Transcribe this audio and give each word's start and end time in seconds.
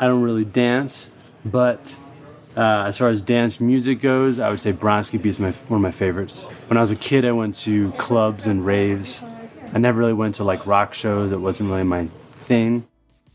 I 0.00 0.06
don't 0.06 0.22
really 0.22 0.44
dance, 0.44 1.10
but 1.44 1.96
uh, 2.56 2.84
as 2.86 2.98
far 2.98 3.08
as 3.08 3.20
dance 3.20 3.60
music 3.60 4.00
goes, 4.00 4.38
I 4.38 4.48
would 4.48 4.60
say 4.60 4.72
Bronski 4.72 5.20
Beat 5.20 5.30
is 5.30 5.40
my, 5.40 5.50
one 5.68 5.78
of 5.78 5.82
my 5.82 5.90
favorites. 5.90 6.42
When 6.68 6.76
I 6.76 6.80
was 6.80 6.92
a 6.92 6.96
kid, 6.96 7.24
I 7.24 7.32
went 7.32 7.54
to 7.64 7.90
clubs 7.98 8.46
and 8.46 8.64
raves. 8.64 9.24
I 9.74 9.78
never 9.78 9.98
really 9.98 10.14
went 10.14 10.36
to 10.36 10.44
like 10.44 10.66
rock 10.66 10.94
shows. 10.94 11.32
It 11.32 11.40
wasn't 11.40 11.70
really 11.70 11.84
my 11.84 12.08
thing. 12.30 12.84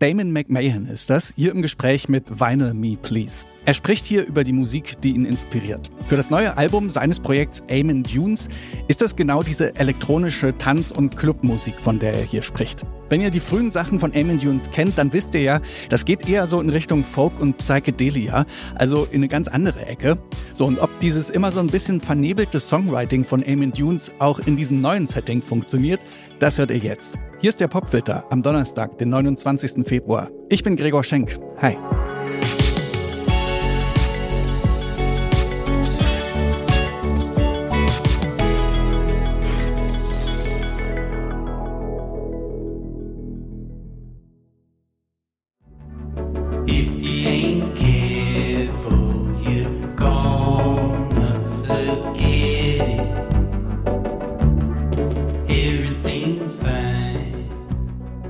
Damon 0.00 0.32
McMahon 0.32 0.88
ist 0.88 1.10
das, 1.10 1.32
hier 1.34 1.50
im 1.50 1.60
Gespräch 1.60 2.08
mit 2.08 2.40
Vinyl 2.40 2.72
Me 2.72 2.96
Please. 2.96 3.46
Er 3.64 3.74
spricht 3.74 4.06
hier 4.06 4.24
über 4.24 4.44
die 4.44 4.52
Musik, 4.52 5.00
die 5.00 5.10
ihn 5.10 5.24
inspiriert. 5.24 5.90
Für 6.04 6.16
das 6.16 6.30
neue 6.30 6.56
Album 6.56 6.88
seines 6.88 7.18
Projekts 7.18 7.64
Amen 7.68 8.04
Dunes 8.04 8.48
ist 8.86 9.00
das 9.00 9.16
genau 9.16 9.42
diese 9.42 9.74
elektronische 9.74 10.56
Tanz- 10.56 10.92
und 10.92 11.16
Clubmusik, 11.16 11.74
von 11.80 11.98
der 11.98 12.14
er 12.14 12.22
hier 12.22 12.42
spricht. 12.42 12.84
Wenn 13.08 13.20
ihr 13.20 13.30
die 13.30 13.40
frühen 13.40 13.70
Sachen 13.70 13.98
von 13.98 14.12
Amen 14.14 14.38
Dunes 14.38 14.70
kennt, 14.70 14.98
dann 14.98 15.12
wisst 15.12 15.34
ihr 15.34 15.42
ja, 15.42 15.60
das 15.88 16.04
geht 16.04 16.28
eher 16.28 16.46
so 16.46 16.60
in 16.60 16.68
Richtung 16.68 17.04
Folk 17.04 17.40
und 17.40 17.56
Psychedelia, 17.56 18.44
also 18.74 19.04
in 19.10 19.16
eine 19.16 19.28
ganz 19.28 19.48
andere 19.48 19.86
Ecke. 19.86 20.18
So, 20.54 20.66
und 20.66 20.78
ob 20.78 21.00
dieses 21.00 21.30
immer 21.30 21.50
so 21.52 21.60
ein 21.60 21.68
bisschen 21.68 22.00
vernebelte 22.00 22.60
Songwriting 22.60 23.24
von 23.24 23.42
Amen 23.46 23.72
Dunes 23.72 24.12
auch 24.18 24.38
in 24.40 24.56
diesem 24.56 24.80
neuen 24.80 25.06
Setting 25.06 25.42
funktioniert, 25.42 26.00
das 26.38 26.58
hört 26.58 26.70
ihr 26.70 26.78
jetzt. 26.78 27.18
Hier 27.40 27.50
ist 27.50 27.60
der 27.60 27.68
Popfilter 27.68 28.24
am 28.30 28.42
Donnerstag, 28.42 28.98
den 28.98 29.10
29. 29.10 29.86
Februar. 29.86 30.30
Ich 30.48 30.62
bin 30.62 30.76
Gregor 30.76 31.04
Schenk. 31.04 31.38
Hi. 31.60 31.76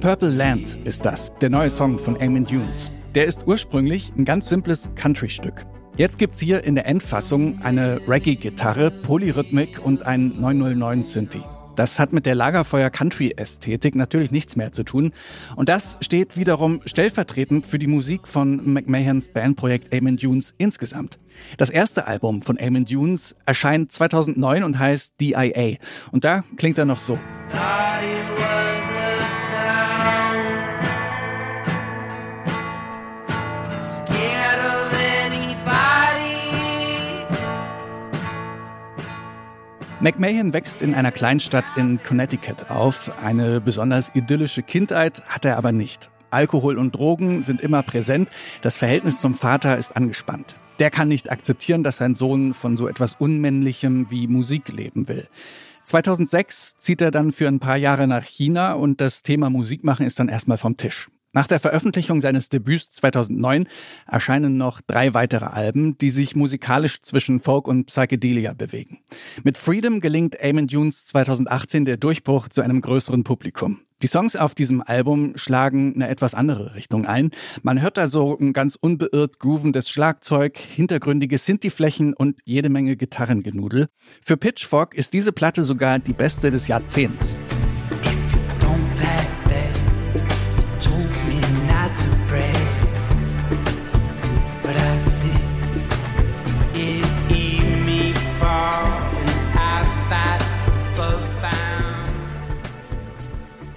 Purple 0.00 0.30
Land 0.30 0.78
ist 0.84 1.04
das, 1.04 1.30
der 1.42 1.50
neue 1.50 1.68
Song 1.68 1.98
von 1.98 2.18
Eamon 2.18 2.46
Dunes. 2.46 2.90
Der 3.14 3.26
ist 3.26 3.46
ursprünglich 3.46 4.10
ein 4.16 4.24
ganz 4.24 4.48
simples 4.48 4.90
Country-Stück. 4.94 5.66
Jetzt 5.98 6.18
gibt's 6.18 6.40
hier 6.40 6.64
in 6.64 6.74
der 6.74 6.86
Endfassung 6.86 7.60
eine 7.60 8.00
Reggae-Gitarre, 8.08 8.90
Polyrhythmik 8.90 9.78
und 9.84 10.06
ein 10.06 10.40
909 10.40 11.02
Synthi. 11.02 11.42
Das 11.76 11.98
hat 11.98 12.14
mit 12.14 12.24
der 12.24 12.34
Lagerfeuer-Country-Ästhetik 12.34 13.94
natürlich 13.94 14.30
nichts 14.30 14.56
mehr 14.56 14.72
zu 14.72 14.84
tun. 14.84 15.12
Und 15.54 15.68
das 15.68 15.98
steht 16.00 16.38
wiederum 16.38 16.80
stellvertretend 16.86 17.66
für 17.66 17.78
die 17.78 17.86
Musik 17.86 18.26
von 18.26 18.72
McMahons 18.72 19.28
Bandprojekt 19.28 19.94
Amen 19.94 20.16
Dunes 20.16 20.54
insgesamt. 20.56 21.18
Das 21.58 21.68
erste 21.68 22.06
Album 22.06 22.40
von 22.40 22.58
Amen 22.58 22.86
Dunes 22.86 23.36
erscheint 23.44 23.92
2009 23.92 24.62
und 24.62 24.78
heißt 24.78 25.20
DIA. 25.20 25.76
Und 26.10 26.24
da 26.24 26.42
klingt 26.56 26.78
er 26.78 26.86
noch 26.86 27.00
so. 27.00 27.18
McMahon 40.02 40.54
wächst 40.54 40.80
in 40.80 40.94
einer 40.94 41.12
Kleinstadt 41.12 41.66
in 41.76 42.02
Connecticut 42.02 42.70
auf. 42.70 43.12
Eine 43.22 43.60
besonders 43.60 44.10
idyllische 44.14 44.62
Kindheit 44.62 45.22
hat 45.28 45.44
er 45.44 45.58
aber 45.58 45.72
nicht. 45.72 46.08
Alkohol 46.30 46.78
und 46.78 46.94
Drogen 46.94 47.42
sind 47.42 47.60
immer 47.60 47.82
präsent. 47.82 48.30
Das 48.62 48.78
Verhältnis 48.78 49.18
zum 49.18 49.34
Vater 49.34 49.76
ist 49.76 49.94
angespannt. 49.94 50.56
Der 50.78 50.90
kann 50.90 51.08
nicht 51.08 51.30
akzeptieren, 51.30 51.82
dass 51.82 51.98
sein 51.98 52.14
Sohn 52.14 52.54
von 52.54 52.78
so 52.78 52.88
etwas 52.88 53.12
Unmännlichem 53.12 54.10
wie 54.10 54.26
Musik 54.26 54.68
leben 54.68 55.06
will. 55.06 55.28
2006 55.84 56.78
zieht 56.78 57.02
er 57.02 57.10
dann 57.10 57.30
für 57.30 57.46
ein 57.46 57.60
paar 57.60 57.76
Jahre 57.76 58.06
nach 58.06 58.24
China 58.24 58.72
und 58.72 59.02
das 59.02 59.22
Thema 59.22 59.50
Musikmachen 59.50 60.06
ist 60.06 60.18
dann 60.18 60.30
erstmal 60.30 60.56
vom 60.56 60.78
Tisch. 60.78 61.10
Nach 61.32 61.46
der 61.46 61.60
Veröffentlichung 61.60 62.20
seines 62.20 62.48
Debüts 62.48 62.90
2009 62.90 63.68
erscheinen 64.06 64.56
noch 64.56 64.80
drei 64.80 65.14
weitere 65.14 65.44
Alben, 65.44 65.96
die 65.96 66.10
sich 66.10 66.34
musikalisch 66.34 67.00
zwischen 67.02 67.38
Folk 67.38 67.68
und 67.68 67.86
Psychedelia 67.86 68.52
bewegen. 68.52 68.98
Mit 69.44 69.56
Freedom 69.56 70.00
gelingt 70.00 70.34
Eamon 70.40 70.66
Dunes 70.66 71.06
2018 71.06 71.84
der 71.84 71.98
Durchbruch 71.98 72.48
zu 72.48 72.62
einem 72.62 72.80
größeren 72.80 73.22
Publikum. 73.22 73.80
Die 74.02 74.08
Songs 74.08 74.34
auf 74.34 74.54
diesem 74.54 74.82
Album 74.82 75.36
schlagen 75.36 75.92
eine 75.94 76.08
etwas 76.08 76.34
andere 76.34 76.74
Richtung 76.74 77.06
ein. 77.06 77.30
Man 77.62 77.80
hört 77.80 77.96
da 77.96 78.08
so 78.08 78.36
ein 78.36 78.52
ganz 78.52 78.76
unbeirrt 78.80 79.38
groovendes 79.38 79.88
Schlagzeug, 79.88 80.58
hintergründige 80.58 81.38
Sinti-Flächen 81.38 82.14
und 82.14 82.40
jede 82.44 82.70
Menge 82.70 82.96
Gitarrengenudel. 82.96 83.88
Für 84.22 84.36
Pitchfork 84.36 84.94
ist 84.94 85.12
diese 85.12 85.32
Platte 85.32 85.62
sogar 85.62 85.98
die 86.00 86.14
beste 86.14 86.50
des 86.50 86.66
Jahrzehnts. 86.66 87.36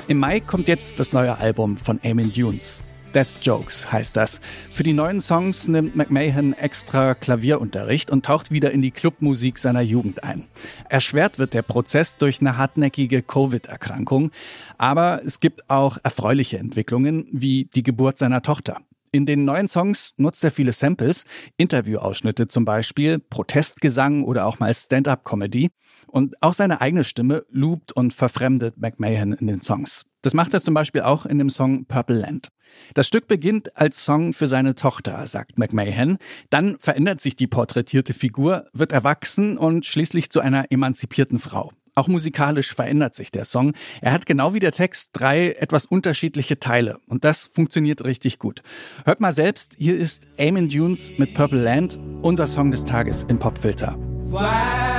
Im 0.09 0.19
Mai 0.19 0.41
kommt 0.41 0.67
jetzt 0.67 0.99
das 0.99 1.13
neue 1.13 1.37
Album 1.37 1.77
von 1.77 2.03
Eamon 2.03 2.29
Dunes. 2.29 2.83
Death 3.15 3.35
Jokes 3.41 3.89
heißt 3.89 4.17
das. 4.17 4.41
Für 4.69 4.83
die 4.83 4.91
neuen 4.91 5.21
Songs 5.21 5.69
nimmt 5.69 5.95
McMahon 5.95 6.51
extra 6.51 7.15
Klavierunterricht 7.15 8.11
und 8.11 8.25
taucht 8.25 8.51
wieder 8.51 8.71
in 8.71 8.81
die 8.81 8.91
Clubmusik 8.91 9.57
seiner 9.57 9.79
Jugend 9.79 10.21
ein. 10.25 10.47
Erschwert 10.89 11.39
wird 11.39 11.53
der 11.53 11.61
Prozess 11.61 12.17
durch 12.17 12.41
eine 12.41 12.57
hartnäckige 12.57 13.21
Covid-Erkrankung, 13.21 14.31
aber 14.77 15.21
es 15.23 15.39
gibt 15.39 15.69
auch 15.69 15.97
erfreuliche 16.03 16.57
Entwicklungen, 16.57 17.27
wie 17.31 17.69
die 17.73 17.83
Geburt 17.83 18.17
seiner 18.17 18.41
Tochter. 18.41 18.81
In 19.15 19.27
den 19.27 19.45
neuen 19.45 19.67
Songs 19.67 20.15
nutzt 20.17 20.43
er 20.43 20.49
viele 20.49 20.73
Samples, 20.73 21.25
Interviewausschnitte 21.57 22.47
zum 22.47 22.65
Beispiel, 22.65 23.19
Protestgesang 23.19 24.23
oder 24.23 24.47
auch 24.47 24.57
mal 24.57 24.73
Stand-up-Comedy. 24.73 25.69
Und 26.07 26.33
auch 26.41 26.55
seine 26.55 26.81
eigene 26.81 27.03
Stimme 27.03 27.45
loopt 27.51 27.91
und 27.91 28.15
verfremdet 28.15 28.79
McMahon 28.79 29.33
in 29.33 29.45
den 29.45 29.61
Songs. 29.61 30.05
Das 30.23 30.33
macht 30.33 30.55
er 30.55 30.63
zum 30.63 30.73
Beispiel 30.73 31.01
auch 31.01 31.27
in 31.27 31.37
dem 31.37 31.51
Song 31.51 31.85
Purple 31.85 32.17
Land. 32.17 32.47
Das 32.95 33.05
Stück 33.05 33.27
beginnt 33.27 33.77
als 33.77 34.03
Song 34.03 34.33
für 34.33 34.47
seine 34.47 34.73
Tochter, 34.73 35.27
sagt 35.27 35.59
McMahon. 35.59 36.17
Dann 36.49 36.79
verändert 36.79 37.21
sich 37.21 37.35
die 37.35 37.45
porträtierte 37.45 38.13
Figur, 38.13 38.65
wird 38.73 38.93
erwachsen 38.93 39.59
und 39.59 39.85
schließlich 39.85 40.31
zu 40.31 40.39
einer 40.39 40.71
emanzipierten 40.71 41.37
Frau. 41.37 41.71
Auch 41.95 42.07
musikalisch 42.07 42.73
verändert 42.73 43.15
sich 43.15 43.31
der 43.31 43.45
Song. 43.45 43.73
Er 44.01 44.13
hat 44.13 44.25
genau 44.25 44.53
wie 44.53 44.59
der 44.59 44.71
Text 44.71 45.11
drei 45.13 45.51
etwas 45.51 45.85
unterschiedliche 45.85 46.59
Teile 46.59 46.99
und 47.07 47.23
das 47.23 47.43
funktioniert 47.43 48.03
richtig 48.03 48.39
gut. 48.39 48.63
Hört 49.05 49.19
mal 49.19 49.33
selbst, 49.33 49.75
hier 49.77 49.97
ist 49.97 50.23
Amen 50.39 50.69
Dunes 50.69 51.13
mit 51.17 51.33
Purple 51.33 51.61
Land, 51.61 51.99
unser 52.21 52.47
Song 52.47 52.71
des 52.71 52.83
Tages 52.85 53.23
im 53.23 53.39
Popfilter. 53.39 53.97
Simple 54.33 54.92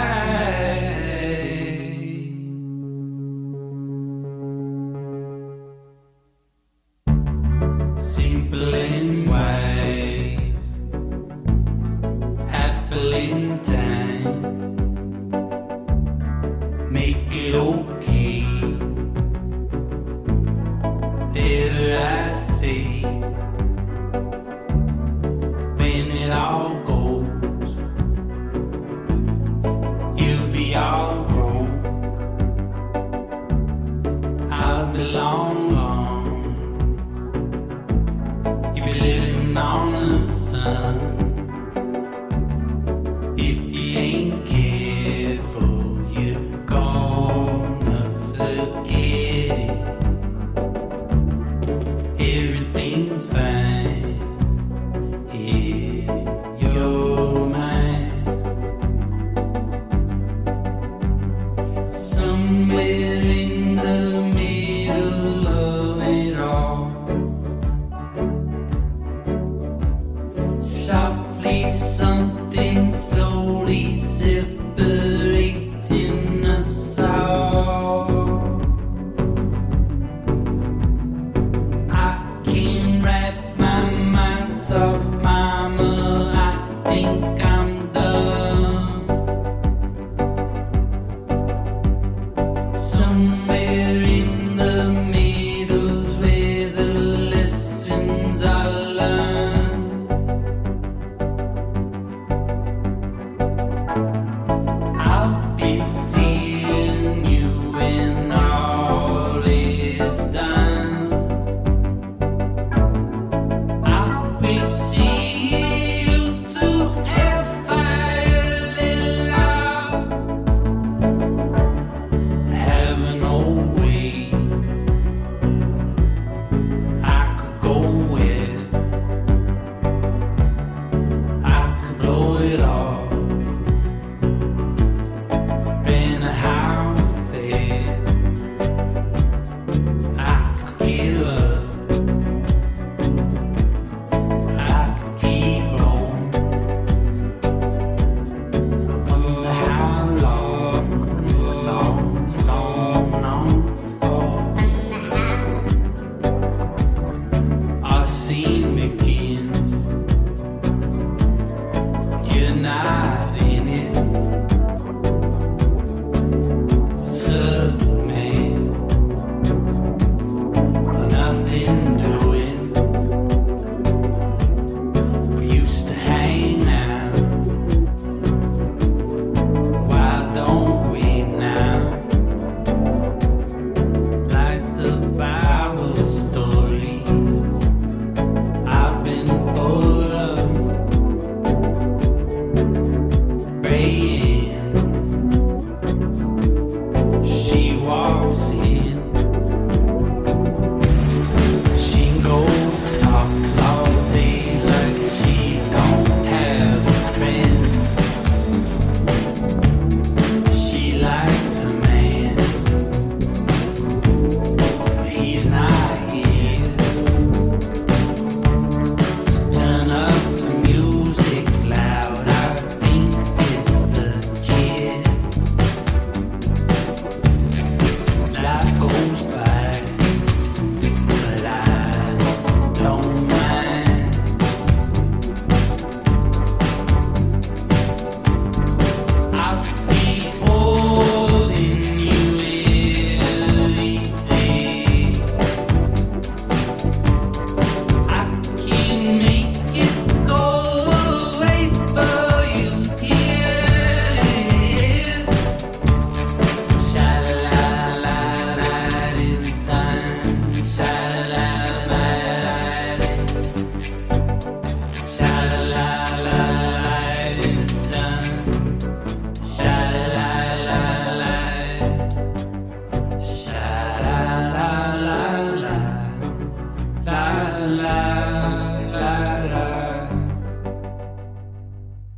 No. 17.55 17.94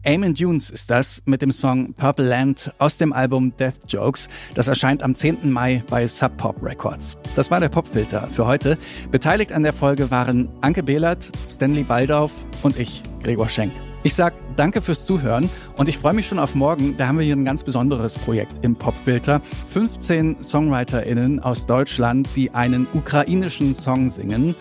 Damon 0.06 0.34
Dunes 0.34 0.70
ist 0.70 0.88
das 0.88 1.20
mit 1.26 1.42
dem 1.42 1.50
Song 1.50 1.92
Purple 1.94 2.28
Land 2.28 2.72
aus 2.78 2.96
dem 2.96 3.12
Album 3.12 3.52
Death 3.56 3.74
Jokes. 3.88 4.28
Das 4.54 4.68
erscheint 4.68 5.02
am 5.02 5.16
10. 5.16 5.50
Mai 5.50 5.82
bei 5.90 6.06
Sub 6.06 6.36
Pop 6.36 6.62
Records. 6.62 7.16
Das 7.34 7.50
war 7.50 7.58
der 7.58 7.70
Popfilter 7.70 8.28
für 8.28 8.46
heute. 8.46 8.78
Beteiligt 9.10 9.50
an 9.50 9.64
der 9.64 9.72
Folge 9.72 10.08
waren 10.12 10.48
Anke 10.60 10.84
Behlert, 10.84 11.32
Stanley 11.50 11.82
Baldauf 11.82 12.30
und 12.62 12.78
ich, 12.78 13.02
Gregor 13.24 13.48
Schenk. 13.48 13.72
Ich 14.06 14.14
sag 14.14 14.34
danke 14.54 14.82
fürs 14.82 15.04
Zuhören 15.04 15.50
und 15.76 15.88
ich 15.88 15.98
freue 15.98 16.12
mich 16.12 16.28
schon 16.28 16.38
auf 16.38 16.54
morgen. 16.54 16.96
Da 16.96 17.08
haben 17.08 17.18
wir 17.18 17.24
hier 17.24 17.34
ein 17.34 17.44
ganz 17.44 17.64
besonderes 17.64 18.16
Projekt 18.16 18.64
im 18.64 18.76
Popfilter. 18.76 19.40
15 19.70 20.44
SongwriterInnen 20.44 21.40
aus 21.40 21.66
Deutschland, 21.66 22.28
die 22.36 22.52
einen 22.52 22.86
ukrainischen 22.94 23.74
Song 23.74 24.08
singen. 24.08 24.54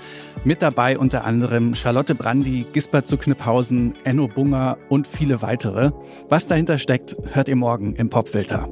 Mit 0.45 0.63
dabei 0.63 0.97
unter 0.97 1.25
anderem 1.25 1.75
Charlotte 1.75 2.15
Brandi, 2.15 2.65
Gisbert 2.73 3.05
zu 3.05 3.17
Kniphausen, 3.17 3.93
Enno 4.03 4.27
Bunger 4.27 4.79
und 4.89 5.05
viele 5.05 5.43
weitere. 5.43 5.91
Was 6.27 6.47
dahinter 6.47 6.79
steckt, 6.79 7.15
hört 7.33 7.47
ihr 7.47 7.55
morgen 7.55 7.93
im 7.97 8.09
Popfilter. 8.09 8.67